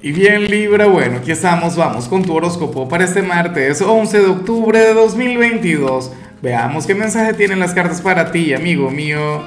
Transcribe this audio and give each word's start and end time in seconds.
Y 0.00 0.12
bien 0.12 0.44
Libra, 0.44 0.86
bueno, 0.86 1.16
aquí 1.18 1.32
estamos, 1.32 1.74
vamos 1.74 2.06
con 2.06 2.22
tu 2.22 2.32
horóscopo 2.32 2.88
para 2.88 3.02
este 3.02 3.20
martes 3.20 3.82
11 3.82 4.20
de 4.20 4.26
octubre 4.26 4.78
de 4.78 4.94
2022. 4.94 6.12
Veamos 6.40 6.86
qué 6.86 6.94
mensaje 6.94 7.34
tienen 7.34 7.58
las 7.58 7.74
cartas 7.74 8.00
para 8.00 8.30
ti, 8.30 8.54
amigo 8.54 8.90
mío. 8.90 9.42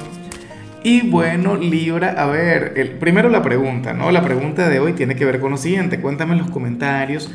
Y 0.84 1.08
bueno, 1.08 1.56
Libra, 1.56 2.16
a 2.18 2.26
ver, 2.26 2.74
el, 2.76 2.90
primero 2.90 3.30
la 3.30 3.42
pregunta, 3.42 3.94
¿no? 3.94 4.12
La 4.12 4.24
pregunta 4.24 4.68
de 4.68 4.82
hoy 4.82 4.92
tiene 4.92 5.16
que 5.16 5.24
ver 5.24 5.40
con 5.40 5.52
lo 5.52 5.58
siguiente. 5.58 6.02
Cuéntame 6.02 6.34
en 6.34 6.40
los 6.40 6.52
comentarios, 6.52 7.32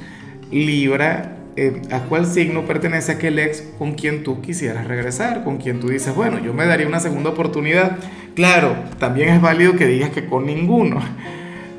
Libra, 0.51 1.39
eh, 1.57 1.81
¿a 1.93 2.01
cuál 2.01 2.27
signo 2.27 2.67
pertenece 2.67 3.13
aquel 3.13 3.39
ex 3.39 3.63
con 3.79 3.95
quien 3.95 4.25
tú 4.25 4.43
quisieras 4.43 4.87
regresar? 4.87 5.43
Con 5.43 5.57
quien 5.57 5.81
tú 5.81 5.89
dices, 5.89 6.15
bueno, 6.15 6.39
yo 6.39 6.53
me 6.53 6.67
daría 6.67 6.87
una 6.87 7.01
segunda 7.01 7.31
oportunidad. 7.31 7.97
Claro, 8.35 8.77
también 8.99 9.31
es 9.31 9.41
válido 9.41 9.75
que 9.75 9.87
digas 9.87 10.11
que 10.11 10.27
con 10.27 10.45
ninguno. 10.45 11.01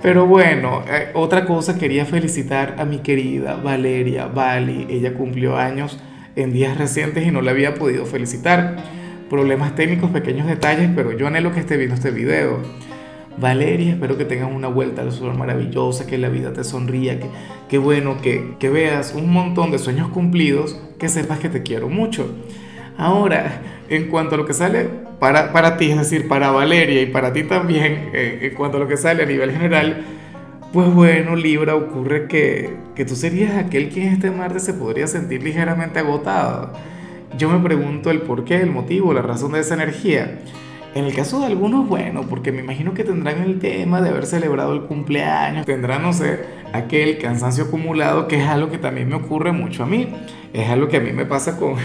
Pero 0.01 0.27
bueno, 0.27 0.83
eh, 0.87 1.09
otra 1.15 1.45
cosa, 1.45 1.77
quería 1.77 2.05
felicitar 2.05 2.75
a 2.77 2.85
mi 2.85 2.99
querida 2.99 3.55
Valeria 3.55 4.27
Bali. 4.27 4.85
Ella 4.89 5.13
cumplió 5.15 5.57
años 5.57 5.99
en 6.35 6.53
días 6.53 6.77
recientes 6.77 7.25
y 7.25 7.31
no 7.31 7.41
la 7.41 7.51
había 7.51 7.73
podido 7.73 8.05
felicitar. 8.05 8.77
Problemas 9.29 9.75
técnicos, 9.75 10.11
pequeños 10.11 10.47
detalles, 10.47 10.89
pero 10.95 11.11
yo 11.11 11.27
anhelo 11.27 11.51
que 11.51 11.59
esté 11.59 11.77
viendo 11.77 11.95
este 11.95 12.11
video. 12.11 12.61
Valeria, 13.37 13.91
espero 13.93 14.17
que 14.17 14.25
tengas 14.25 14.51
una 14.51 14.67
vuelta 14.67 15.01
al 15.01 15.11
sol 15.11 15.35
maravillosa, 15.35 16.07
que 16.07 16.17
la 16.17 16.29
vida 16.29 16.53
te 16.53 16.63
sonría, 16.63 17.19
que, 17.19 17.27
que 17.67 17.77
bueno, 17.77 18.19
que, 18.21 18.55
que 18.59 18.69
veas 18.69 19.13
un 19.13 19.31
montón 19.31 19.71
de 19.71 19.79
sueños 19.79 20.09
cumplidos, 20.09 20.79
que 20.97 21.09
sepas 21.09 21.39
que 21.39 21.49
te 21.49 21.63
quiero 21.63 21.89
mucho. 21.89 22.33
Ahora, 22.97 23.61
en 23.89 24.09
cuanto 24.09 24.35
a 24.35 24.37
lo 24.37 24.45
que 24.45 24.53
sale 24.53 25.06
para, 25.19 25.51
para 25.51 25.77
ti, 25.77 25.91
es 25.91 25.97
decir, 25.97 26.27
para 26.27 26.51
Valeria 26.51 27.01
y 27.01 27.07
para 27.07 27.33
ti 27.33 27.43
también, 27.43 28.09
eh, 28.13 28.39
en 28.41 28.55
cuanto 28.55 28.77
a 28.77 28.79
lo 28.79 28.87
que 28.87 28.97
sale 28.97 29.23
a 29.23 29.25
nivel 29.25 29.51
general, 29.51 30.05
pues 30.73 30.93
bueno, 30.93 31.35
Libra, 31.35 31.75
ocurre 31.75 32.27
que, 32.27 32.75
que 32.95 33.05
tú 33.05 33.15
serías 33.15 33.55
aquel 33.55 33.89
quien 33.89 34.13
este 34.13 34.31
martes 34.31 34.63
se 34.63 34.73
podría 34.73 35.07
sentir 35.07 35.41
ligeramente 35.41 35.99
agotado. 35.99 36.73
Yo 37.37 37.49
me 37.49 37.59
pregunto 37.59 38.11
el 38.11 38.21
por 38.21 38.43
qué, 38.43 38.57
el 38.57 38.71
motivo, 38.71 39.13
la 39.13 39.21
razón 39.21 39.53
de 39.53 39.59
esa 39.59 39.75
energía. 39.75 40.39
En 40.95 41.05
el 41.05 41.13
caso 41.13 41.39
de 41.39 41.45
algunos, 41.45 41.87
bueno, 41.87 42.23
porque 42.27 42.51
me 42.51 42.61
imagino 42.61 42.93
que 42.93 43.03
tendrán 43.03 43.43
el 43.43 43.59
tema 43.59 44.01
de 44.01 44.09
haber 44.09 44.25
celebrado 44.25 44.73
el 44.73 44.81
cumpleaños, 44.81 45.65
tendrán, 45.65 46.01
no 46.01 46.11
sé, 46.11 46.39
aquel 46.73 47.17
cansancio 47.19 47.65
acumulado, 47.65 48.27
que 48.27 48.41
es 48.41 48.47
algo 48.47 48.71
que 48.71 48.77
también 48.77 49.07
me 49.07 49.15
ocurre 49.15 49.51
mucho 49.51 49.83
a 49.83 49.85
mí, 49.85 50.09
es 50.53 50.69
algo 50.69 50.87
que 50.87 50.97
a 50.97 50.99
mí 50.99 51.11
me 51.11 51.25
pasa 51.25 51.57
con, 51.57 51.75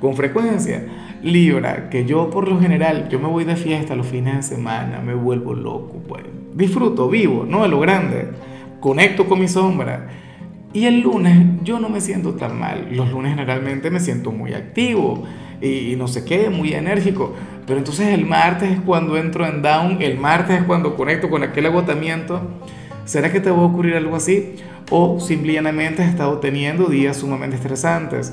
con 0.00 0.14
frecuencia. 0.14 0.84
Libra, 1.22 1.90
que 1.90 2.06
yo 2.06 2.30
por 2.30 2.48
lo 2.48 2.58
general, 2.60 3.08
yo 3.10 3.20
me 3.20 3.28
voy 3.28 3.44
de 3.44 3.56
fiesta 3.56 3.94
los 3.94 4.06
fines 4.06 4.36
de 4.36 4.42
semana, 4.42 5.00
me 5.00 5.14
vuelvo 5.14 5.54
loco, 5.54 6.02
pues. 6.08 6.24
Disfruto, 6.54 7.08
vivo, 7.08 7.44
¿no? 7.48 7.62
De 7.62 7.68
lo 7.68 7.80
grande. 7.80 8.28
Conecto 8.80 9.26
con 9.26 9.38
mi 9.38 9.48
sombra. 9.48 10.08
Y 10.72 10.86
el 10.86 11.00
lunes 11.00 11.36
yo 11.64 11.80
no 11.80 11.88
me 11.88 12.00
siento 12.00 12.34
tan 12.34 12.58
mal. 12.58 12.88
Los 12.92 13.10
lunes 13.10 13.32
generalmente 13.32 13.90
me 13.90 14.00
siento 14.00 14.30
muy 14.30 14.54
activo 14.54 15.24
y, 15.60 15.94
no 15.96 16.08
sé 16.08 16.24
qué, 16.24 16.48
muy 16.48 16.72
enérgico. 16.72 17.34
Pero 17.66 17.78
entonces 17.78 18.08
el 18.08 18.24
martes 18.24 18.70
es 18.70 18.80
cuando 18.80 19.16
entro 19.16 19.46
en 19.46 19.62
down, 19.62 20.00
el 20.00 20.16
martes 20.18 20.60
es 20.60 20.64
cuando 20.64 20.96
conecto 20.96 21.28
con 21.28 21.42
aquel 21.42 21.66
agotamiento. 21.66 22.40
¿Será 23.04 23.32
que 23.32 23.40
te 23.40 23.50
va 23.50 23.58
a 23.58 23.62
ocurrir 23.62 23.96
algo 23.96 24.16
así? 24.16 24.54
O 24.90 25.20
simplemente 25.20 26.02
has 26.02 26.08
estado 26.08 26.38
teniendo 26.38 26.86
días 26.86 27.16
sumamente 27.16 27.56
estresantes. 27.56 28.32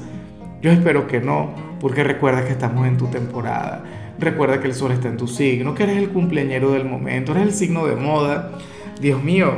Yo 0.61 0.71
espero 0.71 1.07
que 1.07 1.21
no, 1.21 1.51
porque 1.79 2.03
recuerda 2.03 2.43
que 2.43 2.51
estamos 2.51 2.87
en 2.87 2.97
tu 2.97 3.07
temporada. 3.07 3.83
Recuerda 4.17 4.59
que 4.59 4.67
el 4.67 4.73
sol 4.73 4.91
está 4.91 5.07
en 5.07 5.17
tu 5.17 5.27
signo, 5.27 5.75
que 5.75 5.83
eres 5.83 5.97
el 5.97 6.09
cumpleañero 6.09 6.71
del 6.71 6.85
momento, 6.85 7.33
eres 7.33 7.43
el 7.43 7.53
signo 7.53 7.85
de 7.85 7.95
moda. 7.95 8.53
Dios 8.99 9.23
mío, 9.23 9.53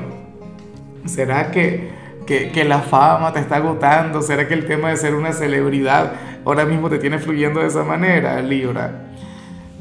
¿será 1.06 1.52
que, 1.52 1.92
que, 2.26 2.66
la 2.66 2.80
fama 2.80 3.32
te 3.32 3.40
está 3.40 3.56
agotando? 3.56 4.22
¿Será 4.22 4.48
que 4.48 4.54
el 4.54 4.66
tema 4.66 4.90
de 4.90 4.98
ser 4.98 5.16
una 5.16 5.32
celebridad 5.32 6.12
ahora 6.44 6.66
mismo 6.66 6.90
te 6.90 7.00
tiene 7.00 7.20
fluyendo 7.20 7.62
de 7.62 7.68
esa 7.68 7.86
manera, 7.86 8.42
Libra? 8.42 9.06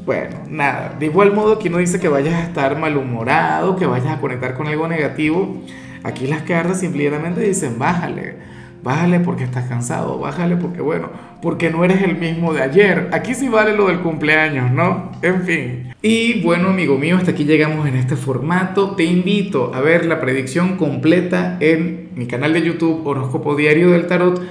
Bueno, 0.05 0.37
nada, 0.47 0.95
de 0.97 1.07
igual 1.07 1.33
modo 1.33 1.53
aquí 1.53 1.69
no 1.69 1.77
dice 1.77 1.99
que 1.99 2.07
vayas 2.07 2.35
a 2.35 2.43
estar 2.43 2.79
malhumorado, 2.79 3.75
que 3.75 3.85
vayas 3.85 4.17
a 4.17 4.21
conectar 4.21 4.55
con 4.55 4.67
algo 4.67 4.87
negativo. 4.87 5.61
Aquí 6.03 6.27
las 6.27 6.43
cartas 6.43 6.79
simplemente 6.79 7.41
dicen, 7.41 7.77
bájale 7.77 8.37
Bájale 8.81 9.19
porque 9.19 9.43
estás 9.43 9.67
cansado, 9.67 10.19
bájale 10.19 10.55
porque, 10.55 10.81
bueno, 10.81 11.09
porque 11.41 11.69
no 11.69 11.83
eres 11.83 12.01
el 12.01 12.17
mismo 12.17 12.53
de 12.53 12.61
ayer. 12.61 13.09
Aquí 13.11 13.33
sí 13.33 13.49
vale 13.49 13.75
lo 13.75 13.87
del 13.87 13.99
cumpleaños, 13.99 14.71
¿no? 14.71 15.11
En 15.21 15.43
fin. 15.43 15.93
Y 16.01 16.41
bueno, 16.41 16.69
amigo 16.69 16.97
mío, 16.97 17.17
hasta 17.17 17.31
aquí 17.31 17.43
llegamos 17.43 17.87
en 17.87 17.95
este 17.95 18.15
formato. 18.15 18.95
Te 18.95 19.03
invito 19.03 19.73
a 19.73 19.81
ver 19.81 20.05
la 20.05 20.21
predicción 20.21 20.77
completa 20.77 21.57
en 21.59 22.09
mi 22.15 22.25
canal 22.25 22.53
de 22.53 22.61
YouTube 22.61 23.05
Horóscopo 23.05 23.55
Diario 23.55 23.91
del 23.91 24.07
Tarot 24.07 24.41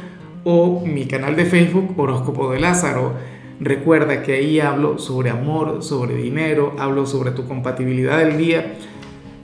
o 0.44 0.84
mi 0.84 1.06
canal 1.06 1.34
de 1.34 1.47
Facebook 1.47 1.94
Horóscopo 1.99 2.53
de 2.53 2.61
Lázaro. 2.61 3.15
Recuerda 3.61 4.22
que 4.22 4.34
ahí 4.34 4.61
hablo 4.61 4.99
sobre 4.99 5.31
amor, 5.31 5.83
sobre 5.83 6.15
dinero, 6.15 6.77
hablo 6.78 7.06
sobre 7.06 7.31
tu 7.31 7.47
compatibilidad 7.49 8.19
del 8.19 8.37
día 8.37 8.75